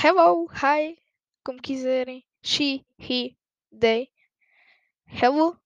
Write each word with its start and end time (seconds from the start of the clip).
hello, 0.00 0.46
hi, 0.52 0.96
como 1.42 1.60
quiserem. 1.60 2.24
She, 2.40 2.86
he, 3.00 3.36
they. 3.72 4.08
Hello. 5.06 5.58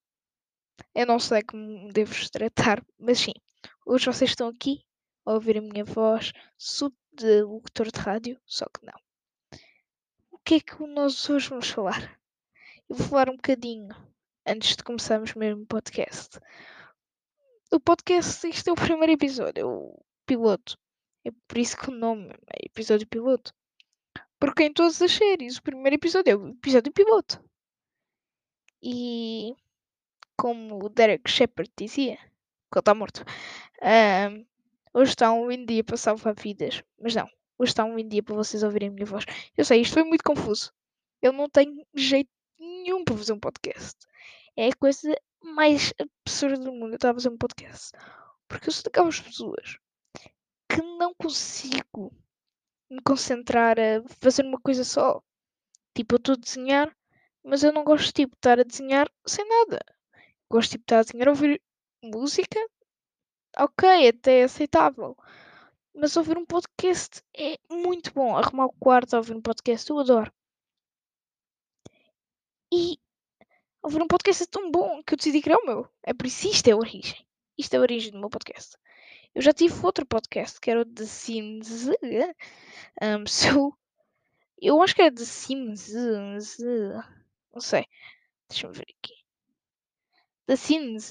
Eu 0.95 1.07
não 1.07 1.19
sei 1.19 1.43
como 1.43 1.93
devo 1.93 2.15
tratar, 2.31 2.83
mas 2.99 3.19
sim. 3.19 3.35
Hoje 3.85 4.07
vocês 4.07 4.31
estão 4.31 4.49
aqui 4.49 4.83
a 5.27 5.35
ouvir 5.35 5.59
a 5.59 5.61
minha 5.61 5.85
voz 5.85 6.33
sub 6.57 6.97
de 7.13 7.43
locutor 7.43 7.93
de 7.93 8.01
rádio, 8.01 8.41
só 8.47 8.65
que 8.65 8.87
não. 8.87 8.99
O 10.31 10.39
que 10.39 10.55
é 10.55 10.61
que 10.61 10.83
nós 10.87 11.29
hoje 11.29 11.51
vamos 11.51 11.69
falar? 11.69 12.19
Eu 12.89 12.97
vou 12.97 13.07
falar 13.07 13.29
um 13.29 13.37
bocadinho 13.37 13.95
antes 14.47 14.77
de 14.77 14.83
começarmos 14.83 15.35
mesmo 15.35 15.65
o 15.65 15.67
podcast. 15.67 16.41
O 17.71 17.79
podcast, 17.79 18.49
isto 18.49 18.71
é 18.71 18.73
o 18.73 18.77
primeiro 18.77 19.13
episódio, 19.13 19.61
é 19.61 19.65
o 19.67 20.03
piloto. 20.25 20.79
É 21.23 21.31
por 21.47 21.59
isso 21.59 21.77
que 21.77 21.91
o 21.91 21.95
nome 21.95 22.31
é 22.49 22.65
episódio 22.65 23.07
piloto. 23.07 23.53
Porque 24.43 24.65
em 24.65 24.73
todas 24.73 25.01
as 25.01 25.13
séries, 25.13 25.59
o 25.59 25.63
primeiro 25.63 25.95
episódio 25.95 26.33
é 26.33 26.35
o 26.35 26.49
episódio 26.49 26.93
piloto. 26.93 27.41
E 28.83 29.55
como 30.37 30.85
o 30.85 30.89
Derek 30.89 31.31
Shepard 31.31 31.71
dizia, 31.79 32.17
que 32.17 32.75
ele 32.75 32.81
está 32.81 32.93
morto, 32.93 33.25
um, 33.81 34.45
hoje 34.93 35.13
está 35.13 35.33
um 35.33 35.49
lindo 35.49 35.67
dia 35.67 35.85
para 35.85 35.97
salvar 35.97 36.35
vidas. 36.35 36.83
Mas 37.01 37.15
não, 37.15 37.29
hoje 37.57 37.71
está 37.71 37.85
um 37.85 37.95
lindo 37.95 38.09
dia 38.09 38.21
para 38.21 38.35
vocês 38.35 38.65
ouvirem 38.65 38.89
a 38.89 38.93
minha 38.93 39.07
voz. 39.07 39.25
Eu 39.57 39.65
sei, 39.65 39.81
isto 39.81 39.95
foi 39.95 40.03
muito 40.03 40.25
confuso. 40.25 40.73
Eu 41.23 41.33
não 41.33 41.49
tenho 41.49 41.87
jeito 41.95 42.29
nenhum 42.59 43.05
para 43.05 43.17
fazer 43.17 43.35
um 43.35 43.39
podcast. 43.39 43.97
É 44.57 44.71
a 44.71 44.77
coisa 44.77 45.17
mais 45.41 45.95
absurda 46.27 46.59
do 46.59 46.73
mundo. 46.73 46.91
Eu 46.91 46.97
estava 46.97 47.13
a 47.13 47.21
fazer 47.21 47.29
um 47.29 47.39
podcast. 47.39 47.93
Porque 48.49 48.71
eu 48.71 48.73
sou 48.73 48.83
daquelas 48.83 49.21
pessoas 49.21 49.79
que 50.69 50.83
não 50.99 51.15
consigo 51.15 52.13
me 52.93 53.01
concentrar 53.03 53.79
a 53.81 54.03
fazer 54.21 54.45
uma 54.45 54.61
coisa 54.61 54.85
só. 54.85 55.23
Tipo, 55.95 56.15
eu 56.15 56.19
estou 56.19 56.35
a 56.35 56.39
desenhar, 56.39 56.97
mas 57.45 57.63
eu 57.63 57.73
não 57.73 57.85
gosto 57.85 58.13
tipo, 58.13 58.33
de 58.33 58.39
estar 58.39 58.61
a 58.61 58.65
desenhar 58.65 59.11
sem 59.27 59.47
nada. 59.49 59.81
Gosto 60.51 60.73
tipo, 60.73 60.83
de 60.83 60.85
estar 60.85 60.99
a 61.01 61.03
desenhar, 61.03 61.29
ouvir 61.29 61.63
música, 62.03 62.61
ok, 63.59 64.09
até 64.09 64.41
é 64.41 64.45
aceitável. 64.45 65.17
Mas 65.95 66.17
ouvir 66.17 66.37
um 66.39 66.47
podcast 66.47 67.23
é 67.37 67.57
muito 67.71 68.13
bom. 68.13 68.37
Arrumar 68.37 68.67
o 68.67 68.73
quarto 68.73 69.15
a 69.15 69.19
ouvir 69.19 69.37
um 69.37 69.43
podcast, 69.43 69.89
eu 69.91 69.99
adoro. 69.99 70.33
E 72.73 72.99
ouvir 73.83 74.03
um 74.03 74.07
podcast 74.09 74.43
é 74.45 74.47
tão 74.47 74.71
bom 74.71 75.03
que 75.03 75.15
eu 75.15 75.19
decidi 75.19 75.41
criar 75.43 75.59
o 75.59 75.67
meu. 75.67 75.89
É 76.03 76.15
por 76.15 76.27
isso 76.27 76.49
isto 76.49 76.69
é 76.69 76.73
a 76.73 76.77
origem. 76.77 77.27
Isto 77.59 77.75
é 77.75 77.79
a 77.79 77.83
origem 77.83 78.13
do 78.13 78.19
meu 78.19 78.31
podcast. 78.31 78.77
Eu 79.35 79.41
já 79.43 79.53
tive 79.53 79.75
outro 79.85 80.05
podcast 80.05 80.61
que 80.61 80.71
era 80.71 80.83
o 80.83 80.85
The 80.85 81.05
Sims. 81.05 81.89
Um, 83.01 83.27
so, 83.27 83.75
eu 84.61 84.81
acho 84.83 84.95
que 84.95 85.01
era 85.01 85.15
The 85.15 85.25
Sims. 85.25 85.93
Não 87.53 87.61
sei. 87.61 87.87
Deixa-me 88.49 88.75
ver 88.75 88.87
aqui. 88.99 89.15
The 90.47 90.57
Sims. 90.57 91.11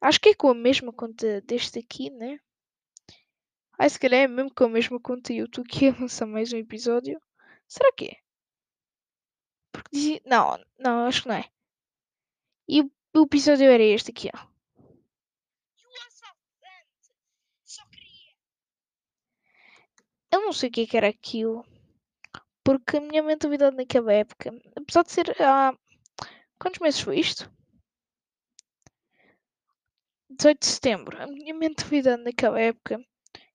Acho 0.00 0.20
que 0.20 0.30
é 0.30 0.34
com 0.34 0.48
a 0.48 0.54
mesma 0.54 0.92
conta 0.92 1.40
deste 1.42 1.78
aqui, 1.78 2.10
né? 2.10 2.40
Ah, 3.78 3.88
se 3.88 3.98
calhar 3.98 4.22
é 4.22 4.26
mesmo 4.26 4.52
com 4.52 4.64
a 4.64 4.68
mesma 4.68 4.98
conta 4.98 5.32
eu 5.32 5.46
estou 5.46 5.62
aqui 5.62 5.88
a 5.88 6.00
lançar 6.00 6.26
mais 6.26 6.52
um 6.52 6.58
episódio. 6.58 7.20
Será 7.68 7.92
que 7.92 8.06
é? 8.06 8.16
Porque 9.70 9.90
dizia. 9.92 10.20
Não, 10.24 10.58
não, 10.78 11.06
acho 11.06 11.22
que 11.22 11.28
não 11.28 11.36
é. 11.36 11.48
E 12.68 12.82
o 12.82 13.22
episódio 13.22 13.66
era 13.66 13.82
este 13.82 14.10
aqui, 14.10 14.30
ó. 14.34 14.55
Eu 20.36 20.42
não 20.42 20.52
sei 20.52 20.68
o 20.68 20.72
que, 20.72 20.82
é 20.82 20.86
que 20.86 20.96
era 20.98 21.08
aquilo. 21.08 21.64
Porque 22.62 22.98
a 22.98 23.00
minha 23.00 23.22
mentalidade 23.22 23.74
naquela 23.74 24.12
época, 24.12 24.52
apesar 24.76 25.02
de 25.02 25.10
ser 25.10 25.42
há. 25.42 25.74
Quantos 26.58 26.78
meses 26.80 27.00
foi 27.00 27.18
isto? 27.18 27.50
18 30.28 30.60
de 30.60 30.66
setembro. 30.66 31.22
A 31.22 31.26
minha 31.26 31.54
mentalidade 31.54 32.22
naquela 32.22 32.60
época 32.60 33.02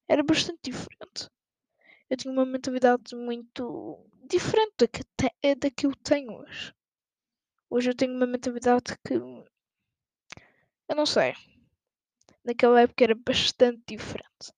era 0.07 0.23
bastante 0.23 0.71
diferente. 0.71 1.29
Eu 2.09 2.17
tinha 2.17 2.33
uma 2.33 2.47
mentalidade 2.47 3.15
muito 3.15 4.03
diferente 4.23 4.73
da 4.79 4.87
que, 4.87 5.03
te, 5.03 5.31
é 5.43 5.53
da 5.53 5.69
que 5.69 5.85
eu 5.85 5.95
tenho 5.97 6.33
hoje. 6.33 6.73
Hoje 7.69 7.91
eu 7.91 7.95
tenho 7.95 8.15
uma 8.15 8.25
mentalidade 8.25 8.97
que. 9.05 9.13
Eu 9.13 9.45
não 10.95 11.05
sei. 11.05 11.35
Naquela 12.43 12.81
época 12.81 13.03
era 13.03 13.13
bastante 13.13 13.83
diferente. 13.87 14.51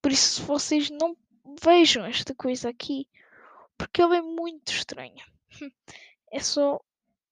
Por 0.00 0.12
isso, 0.12 0.36
se 0.36 0.42
vocês 0.42 0.90
não 0.90 1.16
vejam 1.62 2.04
esta 2.04 2.34
coisa 2.34 2.68
aqui, 2.68 3.08
porque 3.78 4.02
ela 4.02 4.16
é 4.16 4.22
muito 4.22 4.72
estranha. 4.72 5.24
É 6.32 6.40
só 6.40 6.80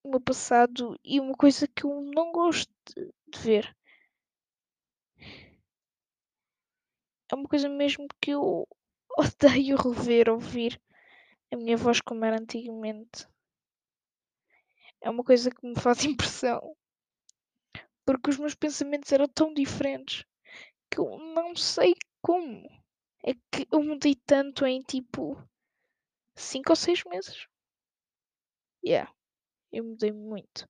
o 0.01 0.09
meu 0.09 0.21
passado 0.21 0.97
e 1.03 1.19
uma 1.19 1.35
coisa 1.35 1.67
que 1.67 1.83
eu 1.83 2.01
não 2.01 2.31
gosto 2.31 2.71
de, 2.95 3.39
ver. 3.39 3.75
É 7.29 7.35
uma 7.35 7.47
coisa 7.47 7.67
mesmo 7.67 8.07
que 8.21 8.31
eu 8.31 8.67
odeio 9.17 9.75
rever, 9.75 10.29
ouvir 10.29 10.81
a 11.51 11.57
minha 11.57 11.75
voz 11.75 12.01
como 12.01 12.23
era 12.23 12.39
antigamente. 12.39 13.27
É 15.01 15.09
uma 15.09 15.23
coisa 15.23 15.51
que 15.51 15.67
me 15.67 15.79
faz 15.79 16.03
impressão. 16.05 16.75
Porque 18.05 18.29
os 18.29 18.37
meus 18.37 18.55
pensamentos 18.55 19.11
eram 19.11 19.27
tão 19.27 19.53
diferentes 19.53 20.25
que 20.89 20.99
eu 20.99 21.17
não 21.17 21.55
sei 21.55 21.95
como. 22.21 22.69
É 23.27 23.33
que 23.33 23.67
eu 23.71 23.81
mudei 23.81 24.13
tanto 24.13 24.67
em 24.67 24.81
tipo 24.83 25.35
5 26.35 26.71
ou 26.71 26.75
6 26.75 27.03
meses. 27.05 27.47
Yeah, 28.85 29.11
eu 29.71 29.83
mudei 29.83 30.11
muito. 30.11 30.69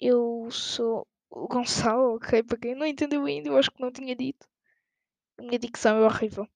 Eu 0.00 0.48
sou 0.52 1.04
o 1.28 1.48
Gonçalo, 1.48 2.14
ok? 2.14 2.44
Para 2.44 2.58
quem 2.58 2.76
não 2.76 2.86
entendeu 2.86 3.24
ainda, 3.24 3.48
eu 3.48 3.58
acho 3.58 3.72
que 3.72 3.80
não 3.80 3.90
tinha 3.90 4.14
dito. 4.14 4.48
A 5.36 5.42
minha 5.42 5.58
dicção 5.58 5.96
é 5.98 6.06
horrível. 6.06 6.48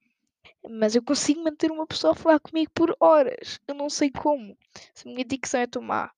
Mas 0.71 0.95
eu 0.95 1.03
consigo 1.03 1.43
manter 1.43 1.73
uma 1.73 1.87
pessoa 1.87 2.13
a 2.13 2.17
falar 2.17 2.39
comigo 2.39 2.71
por 2.73 2.97
horas. 3.01 3.59
Eu 3.67 3.75
não 3.75 3.91
sei 3.91 4.09
como. 4.09 4.57
Se 4.95 5.09
a 5.09 5.13
minha 5.13 5.25
dicção 5.25 5.63
é 5.63 5.67
tão 5.67 5.83
má. 5.83 6.13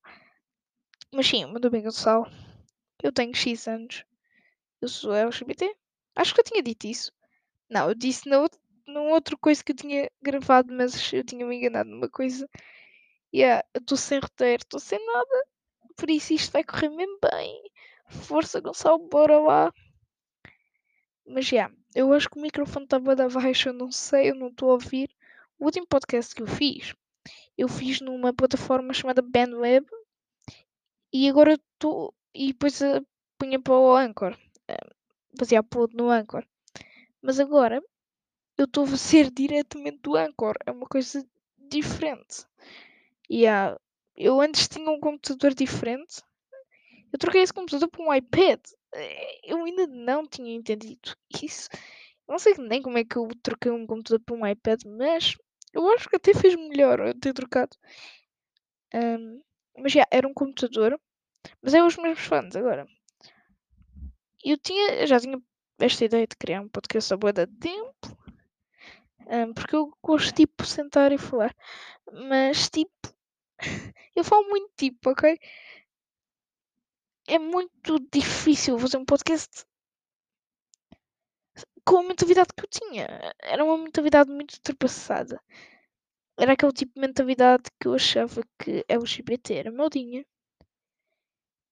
Mas 1.11 1.25
sim, 1.25 1.43
muito 1.45 1.71
bem, 1.71 1.81
Gonçalo. 1.81 2.27
Eu 3.01 3.11
tenho 3.11 3.33
X 3.33 3.67
anos. 3.67 4.05
Eu 4.79 4.87
sou 4.87 5.11
LGBT. 5.11 5.75
Acho 6.15 6.35
que 6.35 6.41
eu 6.41 6.45
tinha 6.45 6.61
dito 6.61 6.85
isso. 6.85 7.11
Não, 7.67 7.89
eu 7.89 7.95
disse 7.95 8.29
na 8.29 8.39
outra, 8.39 8.59
numa 8.87 9.11
outra 9.11 9.37
coisa 9.37 9.63
que 9.63 9.71
eu 9.71 9.75
tinha 9.75 10.09
gravado, 10.21 10.73
mas 10.73 11.11
eu 11.13 11.23
tinha 11.23 11.45
me 11.45 11.55
enganado 11.57 11.89
numa 11.89 12.09
coisa. 12.09 12.49
Yeah, 13.33 13.65
estou 13.75 13.97
sem 13.97 14.19
roteiro, 14.19 14.63
estou 14.63 14.79
sem 14.79 15.03
nada. 15.05 15.47
Por 15.97 16.09
isso 16.09 16.33
isto 16.33 16.51
vai 16.51 16.63
correr 16.63 16.89
mesmo 16.89 17.19
bem. 17.21 17.71
Força, 18.07 18.59
Gonçalo, 18.59 19.07
bora 19.09 19.39
lá. 19.39 19.73
Mas 21.27 21.45
já, 21.45 21.55
yeah, 21.55 21.75
eu 21.95 22.13
acho 22.13 22.29
que 22.29 22.37
o 22.37 22.41
microfone 22.41 22.85
está 22.85 22.99
bem 22.99 23.15
baixo, 23.15 23.69
eu 23.69 23.73
não 23.73 23.91
sei, 23.91 24.29
eu 24.31 24.35
não 24.35 24.47
estou 24.47 24.69
a 24.69 24.73
ouvir. 24.73 25.09
O 25.59 25.65
último 25.65 25.87
podcast 25.87 26.35
que 26.35 26.41
eu 26.41 26.47
fiz, 26.47 26.93
eu 27.57 27.67
fiz 27.67 28.01
numa 28.01 28.33
plataforma 28.33 28.93
chamada 28.93 29.21
Bandweb. 29.21 29.85
E 31.11 31.29
agora 31.29 31.53
estou. 31.53 32.13
E 32.33 32.47
depois 32.47 32.79
punha 33.37 33.59
para 33.59 33.73
o 33.73 33.95
Anchor. 33.95 34.37
Fazia 35.37 35.61
upload 35.61 35.95
no 35.95 36.09
Anchor. 36.09 36.45
Mas 37.21 37.39
agora 37.39 37.81
eu 38.57 38.65
estou 38.65 38.85
a 38.85 38.97
ser 38.97 39.31
diretamente 39.31 39.99
do 40.01 40.15
Anchor. 40.15 40.55
É 40.65 40.71
uma 40.71 40.85
coisa 40.85 41.25
diferente. 41.57 42.45
E 43.29 43.41
yeah, 43.41 43.77
eu 44.15 44.39
antes 44.39 44.67
tinha 44.67 44.89
um 44.89 44.99
computador 44.99 45.53
diferente. 45.53 46.21
Eu 47.11 47.19
troquei 47.19 47.41
esse 47.41 47.53
computador 47.53 47.89
por 47.89 48.05
um 48.05 48.13
iPad. 48.13 48.59
Eu 49.43 49.63
ainda 49.63 49.87
não 49.87 50.27
tinha 50.27 50.55
entendido 50.55 51.15
isso. 51.41 51.69
Não 52.27 52.39
sei 52.39 52.55
nem 52.57 52.81
como 52.81 52.97
é 52.97 53.03
que 53.03 53.17
eu 53.17 53.27
troquei 53.43 53.71
um 53.71 53.85
computador 53.85 54.19
por 54.25 54.37
um 54.37 54.47
iPad, 54.47 54.81
mas 54.85 55.35
eu 55.73 55.87
acho 55.91 56.09
que 56.09 56.15
até 56.15 56.33
fez 56.33 56.55
melhor 56.55 56.99
eu 56.99 57.13
ter 57.13 57.33
trocado. 57.33 57.75
Um, 58.93 59.41
mas 59.77 59.91
já, 59.91 59.99
yeah, 59.99 60.09
era 60.11 60.27
um 60.27 60.33
computador. 60.33 60.99
Mas 61.61 61.73
é 61.73 61.83
os 61.83 61.97
meus 61.97 62.19
fãs 62.19 62.55
agora. 62.55 62.87
Eu 64.43 64.57
tinha, 64.57 65.05
já 65.05 65.19
tinha 65.19 65.39
esta 65.79 66.05
ideia 66.05 66.25
de 66.25 66.35
criar 66.35 66.61
um 66.61 66.69
podcast 66.69 67.13
há 67.13 67.17
boa 67.17 67.33
de 67.33 67.47
tempo. 67.47 68.24
Um, 69.27 69.53
porque 69.53 69.75
eu 69.75 69.91
gosto 70.03 70.33
tipo 70.33 70.65
sentar 70.65 71.11
e 71.11 71.17
falar. 71.17 71.55
Mas 72.29 72.69
tipo, 72.69 72.91
eu 74.15 74.23
falo 74.23 74.47
muito 74.49 74.71
tipo, 74.77 75.09
ok? 75.11 75.37
É 77.27 77.39
muito 77.39 77.99
difícil 78.11 78.77
fazer 78.79 78.97
um 78.97 79.05
podcast 79.05 79.65
com 81.85 81.99
a 81.99 82.03
mentalidade 82.03 82.49
que 82.55 82.63
eu 82.65 82.69
tinha. 82.69 83.33
Era 83.41 83.63
uma 83.63 83.77
mentalidade 83.77 84.29
muito 84.31 84.53
ultrapassada. 84.55 85.39
Era 86.37 86.53
aquele 86.53 86.73
tipo 86.73 86.93
de 86.95 87.01
mentalidade 87.01 87.63
que 87.79 87.87
eu 87.87 87.93
achava 87.93 88.41
que 88.59 88.83
LGBT 88.87 89.53
era 89.55 89.71
modinha. 89.71 90.25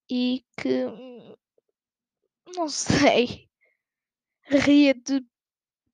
E 0.09 0.45
que. 0.57 0.85
Não 2.55 2.69
sei. 2.69 3.49
Ria 4.45 4.93
de 4.93 5.25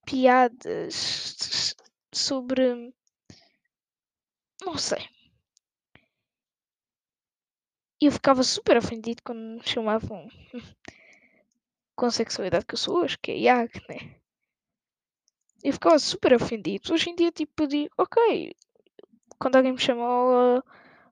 piadas 0.09 1.75
sobre 2.11 2.91
não 4.65 4.75
sei. 4.75 5.07
Eu 8.01 8.11
ficava 8.11 8.41
super 8.44 8.77
ofendido 8.77 9.21
quando 9.23 9.39
me 9.39 9.61
chamavam 9.63 10.27
com 11.95 12.06
a 12.06 12.11
sexualidade 12.11 12.65
que 12.65 12.73
eu 12.73 12.77
sou 12.77 12.97
hoje, 12.97 13.17
que 13.21 13.31
é 13.31 13.38
Iag, 13.38 13.71
né? 13.88 14.15
Eu 15.63 15.73
ficava 15.73 16.00
super 16.00 16.33
ofendido. 16.33 16.94
Hoje 16.94 17.09
em 17.09 17.15
dia, 17.15 17.31
tipo, 17.31 17.65
ok. 17.97 18.56
Quando 19.38 19.57
alguém 19.57 19.73
me 19.73 19.79
chama 19.79 20.03
ao, 20.03 20.63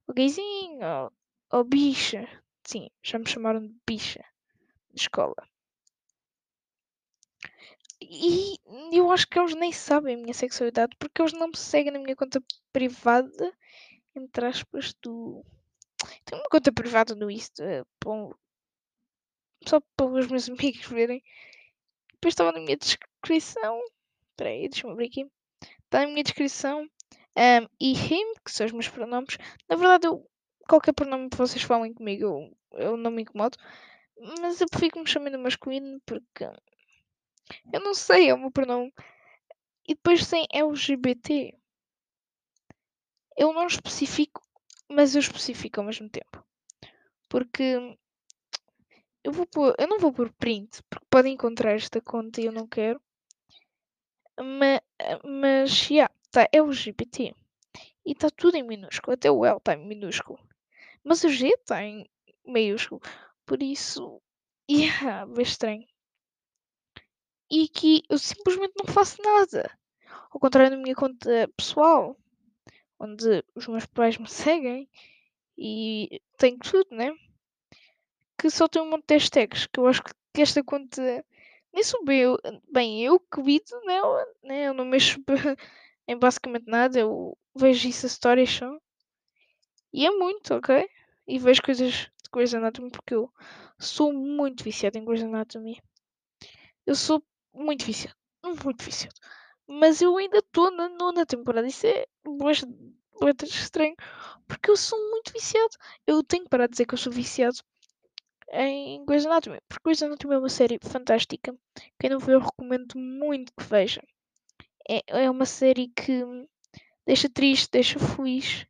ao 0.08 0.14
gayzinho, 0.16 1.12
ou, 1.52 1.64
bicha. 1.64 2.28
Sim, 2.64 2.90
já 3.04 3.20
me 3.20 3.28
chamaram 3.28 3.62
de 3.62 3.76
bicha 3.86 4.24
de 4.94 5.02
escola. 5.02 5.36
E 8.02 8.58
eu 8.92 9.12
acho 9.12 9.28
que 9.28 9.40
eles 9.40 9.56
nem 9.56 9.72
sabem 9.72 10.16
a 10.16 10.18
minha 10.18 10.34
sexualidade 10.34 10.96
porque 11.00 11.22
eles 11.22 11.34
não 11.34 11.48
me 11.48 11.58
seguem 11.58 11.92
na 11.92 12.00
minha 12.00 12.16
conta 12.16 12.42
privada, 12.72 13.54
entre 14.16 14.46
aspas, 14.46 14.94
do. 15.02 15.44
Tenho 16.26 16.42
uma 16.42 16.50
conta 16.50 16.72
privada 16.72 17.16
no 17.16 17.30
Insta, 17.32 17.86
só 19.68 19.80
para 19.96 20.06
os 20.06 20.28
meus 20.28 20.48
amigos 20.50 20.86
verem. 20.86 21.24
Depois 22.14 22.34
estava 22.34 22.52
na 22.52 22.60
minha 22.60 22.78
descrição. 22.78 23.80
Espera 24.32 24.50
aí, 24.50 24.70
deixa-me 24.70 24.94
abrir 24.94 25.08
aqui. 25.08 25.28
Está 25.86 26.02
na 26.02 26.08
minha 26.08 26.24
descrição. 26.24 26.88
Um, 27.38 27.68
e 27.80 27.94
him, 27.94 28.34
que 28.44 28.52
são 28.52 28.66
os 28.66 28.72
meus 28.72 28.88
pronomes. 28.88 29.38
Na 29.70 29.76
verdade, 29.76 30.08
eu, 30.08 30.28
qualquer 30.68 30.94
pronome 30.94 31.30
que 31.30 31.38
vocês 31.38 31.64
falem 31.64 31.94
comigo, 31.94 32.24
eu, 32.24 32.58
eu 32.80 32.98
não 32.98 33.12
me 33.12 33.22
incomodo. 33.22 33.58
Mas 34.42 34.60
eu 34.62 34.68
fico 34.80 35.00
me 35.00 35.08
chamando 35.08 35.38
masculino 35.38 36.02
porque. 36.06 36.46
Eu 37.72 37.80
não 37.82 37.94
sei, 37.94 38.30
é 38.30 38.34
o 38.34 38.40
meu 38.40 38.52
pronome. 38.52 38.94
E 39.88 39.96
depois 39.96 40.28
tem 40.28 40.46
LGBT. 40.52 41.54
Eu 43.38 43.54
não 43.54 43.68
especifico, 43.68 44.42
mas 44.90 45.16
eu 45.16 45.22
especifico 45.22 45.80
ao 45.80 45.86
mesmo 45.86 46.10
tempo. 46.10 46.44
Porque 47.30 47.98
eu, 49.24 49.32
vou 49.32 49.46
pôr, 49.46 49.76
eu 49.78 49.88
não 49.88 50.00
vou 50.00 50.12
pôr 50.12 50.32
print, 50.34 50.82
porque 50.90 51.06
podem 51.10 51.34
encontrar 51.34 51.74
esta 51.74 52.02
conta 52.02 52.42
e 52.42 52.46
eu 52.46 52.52
não 52.52 52.68
quero. 52.68 53.02
Mas, 54.40 54.82
mas 55.24 55.90
yeah, 55.90 56.14
tá 56.32 56.48
LGBT. 56.52 57.34
E 58.06 58.12
está 58.12 58.30
tudo 58.30 58.56
em 58.56 58.64
minúsculo. 58.64 59.14
Até 59.14 59.30
o 59.30 59.46
L 59.46 59.58
está 59.58 59.74
em 59.74 59.86
minúsculo. 59.86 60.40
Mas 61.04 61.24
o 61.24 61.30
G 61.30 61.48
está 61.50 61.84
em 61.84 62.10
maiúsculo. 62.46 63.02
Por 63.46 63.62
isso, 63.62 64.22
yeah, 64.70 65.26
bem 65.26 65.44
estranho. 65.44 65.88
E 67.50 67.64
aqui 67.64 68.04
eu 68.10 68.18
simplesmente 68.18 68.74
não 68.78 68.94
faço 68.94 69.22
nada. 69.22 69.72
Ao 70.32 70.40
contrário 70.40 70.72
da 70.72 70.78
minha 70.78 70.96
conta 70.96 71.50
pessoal, 71.56 72.18
onde 73.00 73.44
os 73.56 73.68
meus 73.68 73.86
pais 73.86 74.18
me 74.18 74.30
seguem 74.30 74.90
e 75.58 76.22
tenho 76.38 76.60
tudo, 76.60 76.96
né? 76.96 77.12
Que 78.38 78.50
só 78.50 78.68
tem 78.68 78.82
um 78.82 78.90
monte 78.90 79.06
de 79.08 79.14
hashtags. 79.16 79.68
Que 79.68 79.80
eu 79.80 79.88
acho 79.88 80.04
que 80.04 80.42
esta 80.42 80.64
conta 80.64 81.26
nem 81.74 81.84
sou 81.84 82.04
bem 82.04 82.22
eu, 82.22 82.38
bem 82.72 83.04
eu 83.04 83.20
que 83.20 83.42
vido, 83.42 83.80
né? 83.86 84.00
né? 84.44 84.68
Eu 84.68 84.74
não 84.74 84.86
mexo 84.86 85.20
em 86.08 86.18
basicamente 86.18 86.66
nada. 86.68 87.00
Eu 87.00 87.38
vejo 87.56 87.88
isso 87.88 88.06
a 88.06 88.08
histórias 88.08 88.50
só. 88.50 88.78
E 89.94 90.06
é 90.06 90.12
muito, 90.12 90.54
ok? 90.54 90.90
E 91.28 91.40
vejo 91.40 91.62
coisas 91.62 91.94
de 91.94 92.30
Grey's 92.32 92.54
Anatomy 92.54 92.92
porque 92.92 93.14
eu 93.16 93.32
sou 93.80 94.12
muito 94.14 94.64
viciado 94.64 94.98
em 94.98 95.06
Grey's 95.06 95.24
Anatomy. 95.24 95.82
Eu 96.86 96.96
sou 96.96 97.24
muito 97.58 97.86
viciado. 97.86 98.16
Muito 98.44 98.84
viciado. 98.84 99.16
Mas 99.68 100.02
eu 100.02 100.16
ainda 100.18 100.38
estou 100.38 100.72
na 100.72 100.88
nona 100.88 101.26
temporada. 101.26 101.68
Isso 101.68 101.86
é 101.86 102.06
muito 102.26 103.46
estranho. 103.46 103.96
Porque 104.48 104.70
eu 104.72 104.78
sou 104.78 104.98
muito 105.12 105.34
viciado. 105.34 105.76
Eu 106.06 106.24
tenho 106.24 106.44
que 106.44 106.50
parar 106.50 106.68
de 106.68 106.72
dizer 106.72 106.86
que 106.86 106.94
eu 106.94 106.98
sou 106.98 107.12
viciado 107.12 107.58
em 108.52 109.06
Grey's 109.06 109.26
Anatomy. 109.26 109.60
Porque 109.68 109.84
Grey's 109.84 110.02
Anatomy 110.02 110.36
é 110.36 110.38
uma 110.38 110.50
série 110.50 110.80
fantástica. 110.82 111.56
Quem 112.00 112.10
não 112.10 112.20
viu, 112.20 112.36
eu 112.36 112.40
recomendo 112.40 112.98
muito 112.98 113.52
que 113.54 113.64
veja. 113.66 114.02
É, 114.90 115.24
é 115.24 115.30
uma 115.30 115.46
série 115.46 115.90
que 115.90 116.24
deixa 117.06 117.30
triste, 117.30 117.70
deixa 117.72 118.00
feliz. 118.00 118.66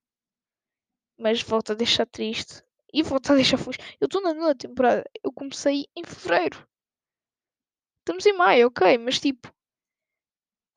Mas 1.17 1.41
volta 1.43 1.73
a 1.73 1.75
deixar 1.75 2.07
triste. 2.07 2.63
E 2.91 3.03
volta 3.03 3.33
a 3.33 3.35
deixar 3.37 3.57
feliz. 3.57 3.77
Eu 3.99 4.05
estou 4.05 4.21
na 4.21 4.33
nona 4.33 4.55
temporada. 4.55 5.03
Eu 5.23 5.31
comecei 5.31 5.85
em 5.95 6.03
fevereiro. 6.03 6.67
Estamos 8.07 8.25
em 8.25 8.31
maio, 8.31 8.67
ok, 8.67 8.97
mas 8.99 9.19
tipo. 9.19 9.53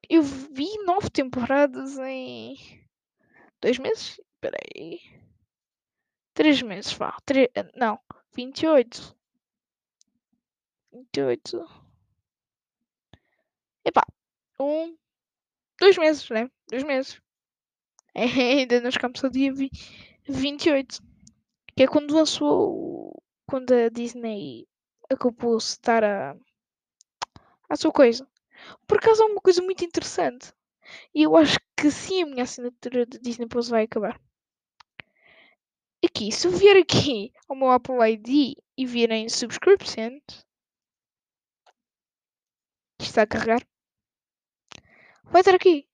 Eu 0.09 0.21
vi 0.21 0.67
nove 0.85 1.09
temporadas 1.11 1.97
em. 1.97 2.57
Dois 3.61 3.79
meses? 3.79 4.21
Espera 4.35 4.59
aí. 4.75 4.99
Três 6.35 6.61
meses, 6.61 6.93
vá. 6.93 7.17
Três, 7.25 7.47
não, 7.77 8.01
28. 8.35 9.17
28. 10.93 11.65
Epá, 13.85 14.05
um. 14.59 14.99
Dois 15.79 15.97
meses, 15.99 16.29
né? 16.31 16.51
Dois 16.69 16.83
meses. 16.83 17.23
É, 18.13 18.25
ainda 18.59 18.81
nos 18.81 18.97
campos 18.97 19.23
ao 19.23 19.31
dia 19.31 19.53
28. 20.27 21.01
Que 21.77 21.85
é 21.85 21.87
quando 21.87 22.13
lançou. 22.13 23.23
Quando 23.47 23.73
a 23.73 23.89
Disney 23.89 24.67
acabou 25.09 25.59
de 25.59 25.63
estar 25.63 26.03
a 26.03 26.37
a 27.71 27.77
sua 27.77 27.93
coisa. 27.93 28.29
Por 28.87 28.99
acaso 28.99 29.23
é 29.23 29.27
uma 29.27 29.41
coisa 29.41 29.63
muito 29.63 29.85
interessante. 29.85 30.53
E 31.15 31.23
eu 31.23 31.37
acho 31.37 31.59
que 31.77 31.91
sim 31.91 32.23
a 32.23 32.27
minha 32.27 32.43
assinatura 32.43 33.07
de 33.07 33.19
Disney 33.19 33.47
Plus 33.47 33.69
vai 33.69 33.85
acabar. 33.85 34.21
Aqui, 36.05 36.33
se 36.33 36.47
eu 36.47 36.51
vier 36.51 36.77
aqui 36.77 37.33
ao 37.49 37.57
meu 37.57 37.71
Apple 37.71 37.97
ID 38.13 38.57
e 38.77 38.87
virem 38.87 39.29
subscriptions, 39.29 40.23
está 42.99 43.23
a 43.23 43.27
carregar. 43.27 43.63
Vai 45.25 45.43
estar 45.43 45.55
aqui. 45.55 45.87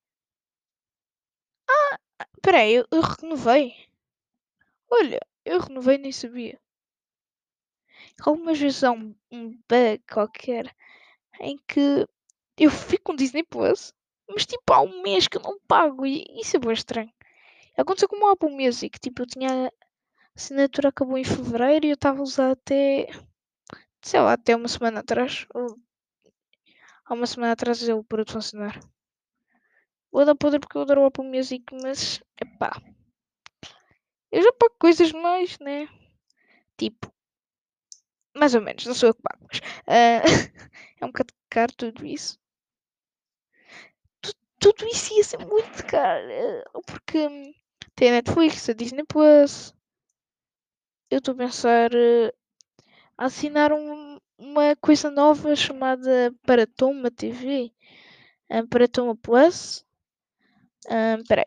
Ah, 1.68 1.98
espera 2.36 2.58
aí, 2.60 2.74
eu, 2.74 2.86
eu 2.90 3.00
renovei. 3.02 3.74
Olha, 4.90 5.20
eu 5.44 5.60
renovei 5.60 5.98
nem 5.98 6.12
sabia. 6.12 6.58
Algumas 8.20 8.58
vezes 8.58 8.82
há 8.82 8.92
um, 8.92 9.14
um 9.30 9.50
bug 9.68 10.02
qualquer 10.10 10.74
em 11.40 11.58
que 11.68 12.06
eu 12.58 12.70
fico 12.70 13.04
com 13.04 13.16
Disney 13.16 13.42
Plus, 13.44 13.92
mas 14.28 14.46
tipo 14.46 14.72
há 14.72 14.80
um 14.80 15.02
mês 15.02 15.28
que 15.28 15.36
eu 15.36 15.42
não 15.42 15.58
pago 15.68 16.06
e 16.06 16.24
isso 16.40 16.56
é 16.56 16.60
bem 16.60 16.72
estranho. 16.72 17.12
Aconteceu 17.76 18.08
com 18.08 18.16
o 18.16 18.28
Apple 18.28 18.50
Music, 18.50 18.98
tipo 18.98 19.22
eu 19.22 19.26
tinha 19.26 19.68
a 19.68 19.70
assinatura 20.34 20.88
acabou 20.88 21.18
em 21.18 21.24
fevereiro 21.24 21.86
e 21.86 21.90
eu 21.90 21.94
estava 21.94 22.20
a 22.20 22.22
usar 22.22 22.52
até 22.52 23.08
sei 24.06 24.20
lá, 24.20 24.34
até 24.34 24.54
uma 24.54 24.68
semana 24.68 25.00
atrás. 25.00 25.46
Ou, 25.54 25.76
há 27.04 27.14
uma 27.14 27.26
semana 27.26 27.52
atrás 27.52 27.82
ele 27.82 28.02
parou 28.04 28.24
de 28.24 28.32
funcionar. 28.32 28.78
Vou 30.12 30.24
dar 30.24 30.34
poder 30.36 30.60
porque 30.60 30.76
eu 30.78 30.82
adoro 30.82 31.02
o 31.02 31.06
Apple 31.06 31.24
Music, 31.24 31.64
mas 31.82 32.22
epá. 32.40 32.80
Eu 34.30 34.42
já 34.42 34.52
pago 34.52 34.74
coisas 34.78 35.12
mais, 35.12 35.58
né? 35.58 35.88
Tipo, 36.76 37.12
mais 38.36 38.54
ou 38.54 38.60
menos, 38.60 38.86
não 38.86 38.94
sou 38.94 39.08
eu 39.08 39.14
que 39.14 39.22
pago, 39.22 39.46
mas 39.48 39.58
uh, 39.58 40.52
é 41.00 41.04
um 41.04 41.08
bocado 41.08 41.34
caro 41.50 41.72
tudo 41.76 42.06
isso. 42.06 42.38
tudo 44.58 44.86
isso 44.86 45.14
ia 45.14 45.24
ser 45.24 45.38
muito 45.38 45.86
caro, 45.86 46.24
porque 46.86 47.28
tem 47.94 48.08
a 48.10 48.12
Netflix, 48.12 48.68
a 48.68 48.72
Disney 48.72 49.04
Plus. 49.04 49.74
Eu 51.10 51.18
estou 51.18 51.34
a 51.34 51.38
pensar 51.38 51.90
uh, 51.92 52.32
assinar 53.16 53.72
um, 53.72 54.18
uma 54.38 54.76
coisa 54.76 55.10
nova 55.10 55.54
chamada 55.56 56.34
Paratoma 56.46 57.10
TV. 57.10 57.72
Um, 58.50 58.66
Paratoma 58.66 59.16
Plus. 59.16 59.84
Um, 60.88 61.24
peraí. 61.24 61.44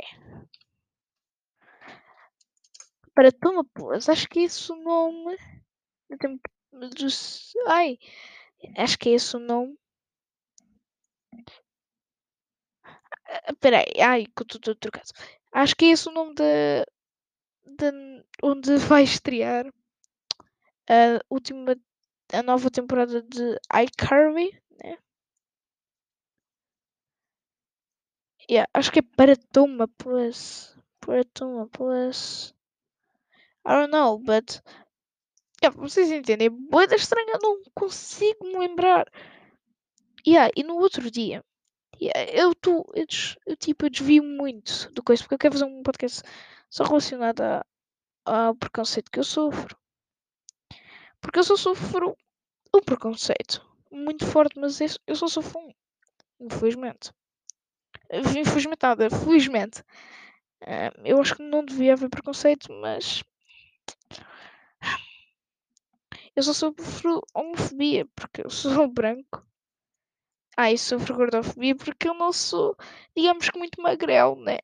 Paratoma 3.14 3.66
Plus, 3.66 4.08
acho 4.08 4.28
que 4.30 4.40
é 4.40 4.44
esse 4.44 4.72
o 4.72 4.76
nome. 4.78 5.38
Ai, 7.68 8.00
acho 8.78 8.98
que 9.00 9.10
é 9.10 9.14
esse 9.14 9.36
o 9.38 9.40
nome. 9.40 9.78
Espera 13.52 13.80
aí, 13.80 14.02
ai, 14.02 14.22
que 14.26 14.42
eu 14.42 14.46
estou 14.58 14.76
trocado. 14.76 15.10
Acho 15.52 15.76
que 15.76 15.86
é 15.86 15.90
esse 15.90 16.08
o 16.10 16.12
nome 16.12 16.34
da, 16.36 16.86
da 17.78 17.92
onde 18.44 18.78
vai 18.90 19.04
estrear 19.04 19.66
a 20.90 21.20
última, 21.30 21.76
a 22.34 22.44
nova 22.44 22.70
temporada 22.70 23.22
de 23.22 23.58
iCarly, 23.86 24.52
né? 24.84 24.98
Yeah, 28.50 28.68
acho 28.74 28.92
que 28.92 29.00
é 29.00 29.02
para 29.02 29.36
Toma 29.54 29.88
Plus. 29.88 30.76
Para 31.00 31.24
Toma 31.24 31.68
Plus. 31.70 32.54
I 33.66 33.72
don't 33.74 33.92
know, 33.92 34.18
but 34.18 34.62
Yeah, 35.64 35.76
vocês 35.78 36.12
entendem? 36.12 36.50
Boeda 36.50 36.96
estranha, 36.96 37.38
não 37.42 37.62
consigo 37.74 38.46
me 38.46 38.58
lembrar. 38.58 39.06
Yeah, 40.26 40.50
e 40.56 40.64
no 40.64 40.76
outro 40.76 41.10
dia, 41.12 41.44
Yeah, 42.02 42.32
eu, 42.34 42.56
tô, 42.56 42.86
eu, 42.96 43.06
eu, 43.48 43.58
tipo, 43.58 43.86
eu 43.86 43.90
desvio 43.92 44.24
muito 44.24 44.92
do 44.94 45.04
coisa, 45.04 45.24
porque 45.24 45.36
eu 45.36 45.40
quero 45.40 45.54
fazer 45.54 45.66
um 45.66 45.84
podcast 45.84 46.24
só 46.70 46.84
relacionado 46.84 47.42
a- 47.42 47.66
ao 48.26 48.56
preconceito 48.56 49.12
que 49.12 49.20
eu 49.20 49.24
sofro. 49.26 49.78
Porque 51.22 51.40
eu 51.40 51.44
só 51.44 51.56
sofro 51.56 52.18
um 52.76 52.82
preconceito 52.82 53.66
muito 53.92 54.26
forte, 54.26 54.60
mas 54.60 54.80
eu 55.08 55.16
só 55.16 55.28
sofro 55.28 55.60
um, 55.60 55.72
infelizmente. 56.42 57.12
Infelizmente 58.12 58.80
nada, 58.84 59.10
felizmente. 59.10 59.84
Eu 61.04 61.20
acho 61.22 61.36
que 61.36 61.44
não 61.44 61.64
devia 61.66 61.94
haver 61.94 62.10
preconceito, 62.10 62.72
mas 62.72 63.24
eu 66.36 66.44
só 66.44 66.54
sofro 66.54 67.22
homofobia 67.34 68.06
porque 68.16 68.42
eu 68.46 68.50
sou 68.50 68.88
branco. 68.92 69.46
Ah, 70.58 70.72
e 70.72 70.78
sofro 70.78 71.16
gordofobia 71.16 71.76
porque 71.76 72.10
eu 72.10 72.14
não 72.14 72.34
sou, 72.34 72.76
digamos 73.16 73.50
que 73.50 73.58
muito 73.58 73.82
magrelo, 73.82 74.36
né? 74.36 74.58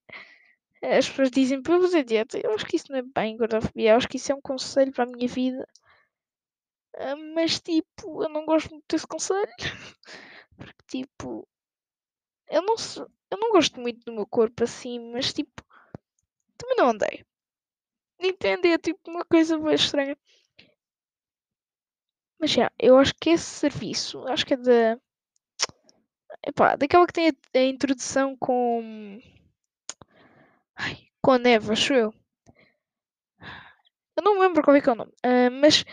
As 0.81 1.07
pessoas 1.09 1.31
dizem 1.31 1.61
para 1.61 1.79
fazer 1.79 2.03
dieta. 2.03 2.37
Eu 2.37 2.53
acho 2.53 2.65
que 2.65 2.75
isso 2.75 2.91
não 2.91 2.99
é 2.99 3.01
bem 3.01 3.37
gordofobia. 3.37 3.91
Eu 3.91 3.97
acho 3.97 4.07
que 4.07 4.17
isso 4.17 4.31
é 4.31 4.35
um 4.35 4.41
conselho 4.41 4.91
para 4.91 5.03
a 5.05 5.07
minha 5.07 5.27
vida. 5.27 5.67
Ah, 6.97 7.15
mas 7.33 7.59
tipo, 7.61 8.23
eu 8.23 8.29
não 8.29 8.45
gosto 8.45 8.69
muito 8.71 8.85
desse 8.89 9.07
conselho. 9.07 9.51
Porque 10.57 10.83
tipo, 10.87 11.47
eu 12.47 12.61
não 12.61 12.77
sou, 12.77 13.09
eu 13.31 13.37
não 13.37 13.51
gosto 13.51 13.79
muito 13.79 14.03
do 14.05 14.13
meu 14.13 14.25
corpo 14.25 14.63
assim, 14.63 14.99
mas 15.11 15.33
tipo, 15.33 15.63
também 16.57 16.77
não 16.77 16.89
andei. 16.89 17.25
Entende? 18.19 18.69
É 18.69 18.77
tipo 18.77 18.99
uma 19.09 19.25
coisa 19.25 19.57
bem 19.57 19.75
estranha. 19.75 20.17
Mas 22.39 22.51
já, 22.51 22.71
eu 22.77 22.97
acho 22.97 23.13
que 23.19 23.31
esse 23.31 23.45
serviço, 23.45 24.25
acho 24.27 24.45
que 24.45 24.53
é 24.53 24.57
da. 24.57 24.99
Epá, 26.45 26.75
daquela 26.75 27.07
que 27.07 27.13
tem 27.13 27.29
a, 27.29 27.59
a 27.59 27.63
introdução 27.63 28.35
com. 28.37 29.19
Ai, 30.75 31.07
com 31.21 31.31
a 31.31 31.39
neve, 31.39 31.71
acho 31.71 31.93
eu. 31.93 32.13
Eu 34.17 34.23
não 34.23 34.35
me 34.35 34.41
lembro 34.41 34.63
qual 34.63 34.75
é 34.75 34.81
que 34.81 34.89
é 34.89 34.91
o 34.91 34.95
nome. 34.95 35.11
Ah, 35.23 35.49
mas 35.49 35.83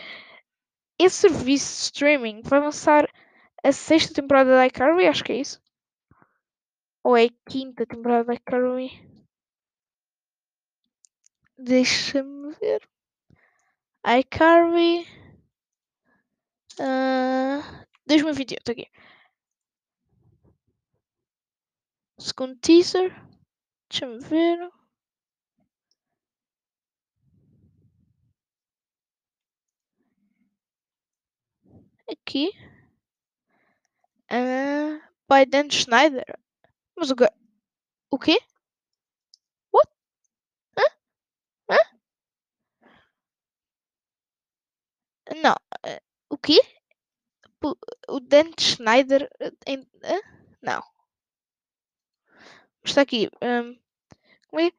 esse 0.99 1.15
serviço 1.27 1.77
de 1.77 1.83
streaming 1.85 2.41
vai 2.43 2.59
lançar 2.59 3.09
a 3.63 3.71
sexta 3.71 4.13
temporada 4.13 4.51
da 4.51 4.67
iCarly, 4.67 5.07
acho 5.07 5.23
que 5.23 5.31
é 5.31 5.37
isso. 5.37 5.61
Ou 7.03 7.17
é 7.17 7.25
a 7.25 7.49
quinta 7.49 7.85
temporada 7.85 8.25
da 8.25 8.33
iCarly? 8.33 8.89
Deixa-me 11.57 12.53
ver. 12.55 12.81
iCarly. 14.05 15.22
Uh, 16.79 17.61
2028, 18.07 18.71
aqui. 18.71 18.87
Segundo 22.19 22.55
teaser. 22.59 23.11
Deixa-me 23.89 24.19
ver. 24.19 24.71
Aqui. 32.09 32.51
Uh, 34.31 34.99
by 35.29 35.45
Dan 35.45 35.69
Schneider. 35.69 36.25
Mas 36.95 37.11
o, 37.11 37.15
o 38.11 38.17
quê? 38.19 38.39
What? 39.71 39.89
Hã? 40.77 40.83
Hã? 41.69 41.77
Não. 45.41 45.55
O 46.33 46.37
quê? 46.39 46.59
O 48.09 48.19
Dan 48.19 48.49
Schneider 48.59 49.29
em. 49.67 49.87
Hã? 50.03 50.19
Não. 50.63 50.81
Está 52.83 53.01
aqui. 53.01 53.29
Um, 53.39 53.77
como 54.47 54.61
é? 54.63 54.71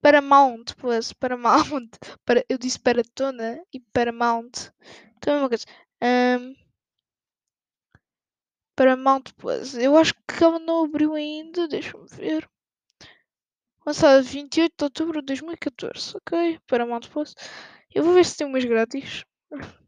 Paramount 0.00 0.66
Plus. 0.76 1.12
Paramount. 1.12 1.90
Para, 2.24 2.44
eu 2.48 2.56
disse 2.56 2.78
Paratona 2.78 3.60
e 3.72 3.80
Paramount. 3.80 4.70
Então 5.16 5.34
é 5.34 5.38
uma 5.40 5.48
coisa. 5.48 5.64
Um, 6.00 6.54
Paramount 8.76 9.24
Plus. 9.36 9.74
Eu 9.74 9.96
acho 9.96 10.14
que 10.14 10.44
ela 10.44 10.60
não 10.60 10.84
abriu 10.84 11.14
ainda. 11.14 11.66
Deixa-me 11.66 12.06
ver. 12.10 12.48
Lançada 13.84 14.22
28 14.22 14.72
de 14.78 14.84
outubro 14.84 15.20
de 15.20 15.26
2014. 15.26 16.16
Ok. 16.16 16.60
Paramount 16.68 17.08
Plus. 17.10 17.34
Eu 17.92 18.04
vou 18.04 18.14
ver 18.14 18.24
se 18.24 18.36
tem 18.36 18.46
umas 18.46 18.64
grátis. 18.64 19.24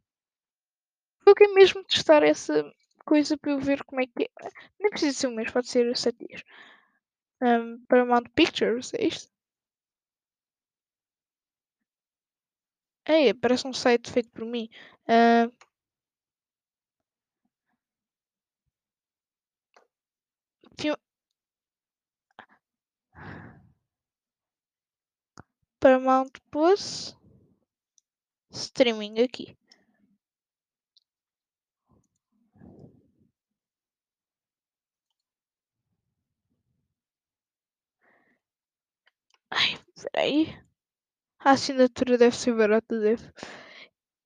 Eu 1.28 1.35
quero 1.35 1.54
mesmo 1.54 1.85
testar 1.85 2.23
essa 2.23 2.64
coisa 3.04 3.37
para 3.37 3.52
eu 3.52 3.61
ver 3.61 3.85
como 3.85 4.00
é 4.00 4.06
que 4.06 4.25
é. 4.25 4.28
Nem 4.80 4.90
precisa 4.90 5.18
ser 5.18 5.26
um 5.28 5.35
mês, 5.35 5.50
pode 5.50 5.68
ser 5.68 5.94
7 5.97 6.26
dias. 6.26 6.42
Um, 7.42 7.85
Paramount 7.87 8.28
Pictures, 8.35 8.94
é 8.94 9.04
isto? 9.06 9.30
É, 13.04 13.35
parece 13.35 13.66
um 13.66 13.73
site 13.73 14.11
feito 14.11 14.30
por 14.30 14.44
mim. 14.44 14.68
Uh, 15.08 15.52
Paramount 25.80 26.32
Plus 26.50 27.16
streaming 28.50 29.20
aqui. 29.20 29.56
Ai, 39.50 39.78
peraí. 40.12 40.59
A 41.40 41.52
assinatura 41.52 42.19
deve 42.19 42.37
ser 42.37 42.55
barata, 42.55 42.99
deve. 43.00 43.33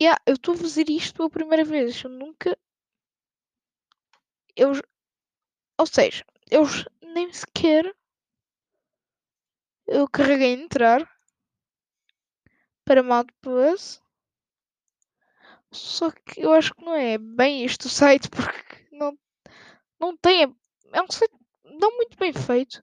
Yeah, 0.00 0.20
eu 0.26 0.34
estou 0.34 0.54
a 0.54 0.58
fazer 0.58 0.88
isto 0.90 1.14
pela 1.16 1.30
primeira 1.30 1.64
vez. 1.64 2.02
Eu 2.02 2.10
nunca. 2.10 2.58
Eu. 4.56 4.72
Ou 5.78 5.86
seja, 5.86 6.24
eu 6.50 6.62
nem 7.02 7.32
sequer. 7.32 7.94
Eu 9.86 10.08
carreguei 10.08 10.54
em 10.54 10.62
entrar. 10.64 11.08
Paramount 12.84 13.28
Plus. 13.40 14.00
Só 15.72 16.10
que 16.10 16.40
eu 16.44 16.52
acho 16.52 16.74
que 16.74 16.84
não 16.84 16.94
é 16.94 17.16
bem 17.18 17.64
este 17.64 17.86
o 17.86 17.88
site 17.88 18.28
porque 18.30 18.86
não, 18.92 19.18
não 20.00 20.16
tem. 20.16 20.44
É 20.92 21.02
um 21.02 21.10
site 21.10 21.32
não 21.64 21.96
muito 21.96 22.16
bem 22.18 22.32
feito. 22.32 22.82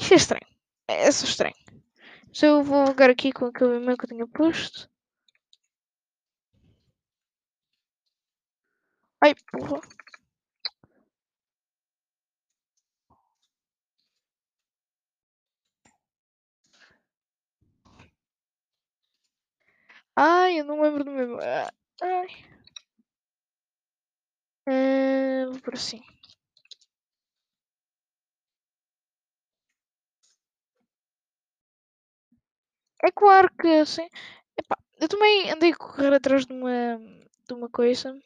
Isto 0.00 0.14
é 0.14 0.16
estranho. 0.16 0.46
É 0.88 1.12
só 1.12 1.24
estranho. 1.26 1.54
Se 2.32 2.46
eu 2.46 2.62
vou 2.64 2.84
logar 2.86 3.10
aqui 3.10 3.32
com 3.32 3.46
aquele 3.46 3.76
e-mail 3.76 3.98
que 3.98 4.04
eu 4.06 4.10
tinha 4.10 4.26
posto. 4.28 4.88
Ai, 9.22 9.32
porra. 9.50 9.80
Ai, 20.16 20.60
eu 20.60 20.64
não 20.64 20.80
lembro 20.82 21.02
do 21.04 21.10
meu. 21.10 21.38
Ai. 21.40 21.70
Uh, 24.66 25.50
vou 25.52 25.60
por 25.60 25.74
assim. 25.74 26.00
É 33.04 33.10
claro 33.12 33.48
que 33.60 33.68
assim. 33.68 34.08
Epá, 34.56 34.76
eu 35.00 35.08
também 35.08 35.50
andei 35.50 35.72
a 35.72 35.76
correr 35.76 36.12
atrás 36.14 36.46
de 36.46 36.52
uma, 36.52 36.98
de 37.46 37.54
uma 37.54 37.68
coisa. 37.68 38.18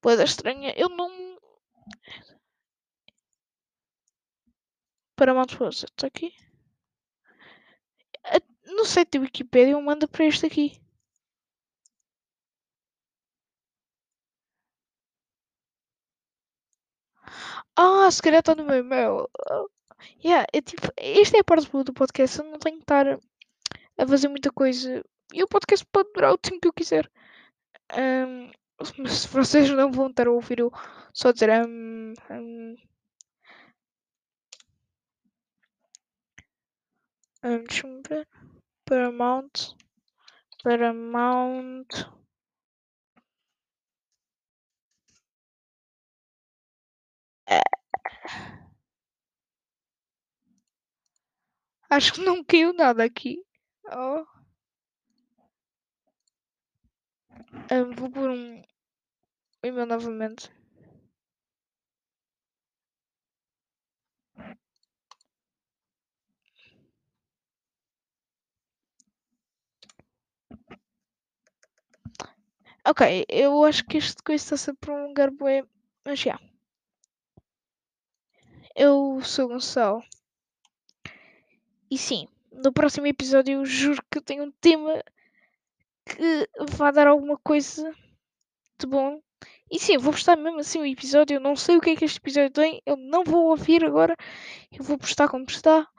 Coisa 0.00 0.24
estranha. 0.24 0.72
Eu 0.76 0.88
não. 0.88 1.10
Paramount 5.16 5.56
Plus, 5.56 5.84
está 5.84 6.06
aqui. 6.06 6.32
No 8.76 8.84
site 8.84 9.12
da 9.12 9.20
Wikipedia 9.20 9.80
manda 9.80 10.06
para 10.06 10.26
este 10.26 10.44
aqui. 10.46 10.80
Ah, 17.76 18.10
se 18.10 18.22
calhar 18.22 18.40
está 18.40 18.54
no 18.54 18.64
meu 18.64 18.78
e-mail. 18.78 19.28
Yeah, 20.24 20.46
é 20.52 20.60
tipo, 20.62 20.88
esta 20.96 21.36
é 21.36 21.40
a 21.40 21.44
parte 21.44 21.68
boa 21.70 21.84
do 21.84 21.92
podcast. 21.94 22.38
Eu 22.38 22.46
não 22.46 22.58
tenho 22.58 22.76
que 22.76 22.82
estar 22.82 23.18
a 23.98 24.06
fazer 24.06 24.28
muita 24.28 24.50
coisa. 24.52 25.04
E 25.32 25.42
o 25.42 25.48
podcast 25.48 25.84
pode 25.92 26.12
durar 26.12 26.32
o 26.32 26.38
tempo 26.38 26.60
que 26.60 26.68
eu 26.68 26.72
quiser. 26.72 27.10
Um, 27.92 28.50
mas 28.98 29.26
vocês 29.26 29.70
não 29.70 29.90
vão 29.92 30.08
estar 30.08 30.26
a 30.26 30.30
ouvir 30.30 30.60
eu 30.60 30.72
só 31.12 31.32
dizer. 31.32 31.50
Um, 31.66 32.14
um, 32.30 32.76
um, 37.44 37.62
Deixa-me 37.64 38.02
ver. 38.08 38.28
Paramount. 38.84 39.76
Paramount. 40.62 41.86
Acho 51.88 52.14
que 52.14 52.20
não 52.24 52.42
caiu 52.42 52.72
nada 52.72 53.04
aqui. 53.04 53.38
Oh. 53.90 54.26
Ah, 57.70 57.82
vou 57.96 58.08
pôr 58.10 58.30
um 58.30 58.62
e-mail 59.64 59.86
novamente. 59.86 60.48
Ok, 72.90 73.02
eu 73.28 73.62
acho 73.64 73.84
que 73.84 73.98
este 73.98 74.22
coisa 74.22 74.42
está-se 74.42 74.70
a 74.70 74.74
prolongar 74.74 75.30
bem, 75.30 75.64
mas 76.04 76.18
já. 76.20 76.38
Eu 78.76 79.20
sou 79.24 79.48
Gonçalo. 79.48 80.00
E 81.90 81.96
sim, 81.96 82.28
no 82.62 82.72
próximo 82.72 83.06
episódio 83.06 83.54
eu 83.54 83.64
juro 83.64 84.02
que 84.10 84.18
eu 84.18 84.22
tenho 84.22 84.44
um 84.44 84.50
tema 84.52 85.02
que 86.06 86.48
vai 86.76 86.92
dar 86.92 87.06
alguma 87.06 87.36
coisa 87.38 87.94
de 88.78 88.86
bom. 88.86 89.22
E 89.70 89.78
sim, 89.78 89.98
vou 89.98 90.12
postar 90.12 90.36
mesmo 90.36 90.60
assim 90.60 90.78
o 90.78 90.86
episódio. 90.86 91.36
Eu 91.36 91.40
não 91.40 91.56
sei 91.56 91.76
o 91.76 91.80
que 91.80 91.90
é 91.90 91.96
que 91.96 92.04
este 92.04 92.18
episódio 92.18 92.50
tem. 92.50 92.82
Eu 92.86 92.96
não 92.96 93.24
vou 93.24 93.46
ouvir 93.46 93.84
agora. 93.84 94.14
Eu 94.70 94.84
vou 94.84 94.98
postar 94.98 95.28
como 95.28 95.44
está. 95.48 95.88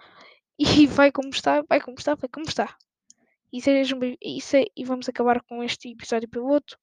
E 0.58 0.88
vai 0.88 1.12
como 1.12 1.28
está, 1.32 1.62
vai 1.64 1.82
como 1.82 1.98
está, 1.98 2.16
vai 2.16 2.30
como 2.30 2.46
está. 2.48 2.78
E, 3.52 3.62
sejam, 3.62 4.00
se, 4.40 4.72
e 4.74 4.86
vamos 4.86 5.10
acabar 5.10 5.42
com 5.42 5.62
este 5.62 5.90
episódio 5.90 6.30
piloto. 6.30 6.80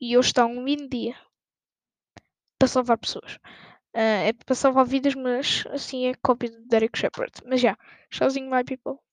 E 0.00 0.16
hoje 0.16 0.28
está 0.28 0.46
um 0.46 0.64
lindo 0.64 0.88
dia 0.88 1.16
para 2.56 2.68
salvar 2.68 2.96
pessoas. 2.98 3.40
Uh, 3.94 4.28
é 4.28 4.32
para 4.32 4.54
salvar 4.54 4.84
vidas, 4.86 5.14
mas 5.14 5.64
assim 5.70 6.06
é 6.06 6.14
cópia 6.14 6.50
de 6.50 6.58
Derek 6.66 6.98
Shepard. 6.98 7.32
Mas 7.46 7.60
já, 7.60 7.76
tchauzinho, 8.10 8.50
my 8.50 8.64
people. 8.64 8.98